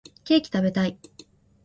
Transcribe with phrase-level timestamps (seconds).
[0.23, 0.97] ケーキ食べたい